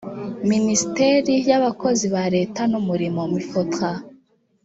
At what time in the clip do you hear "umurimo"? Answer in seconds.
2.81-3.21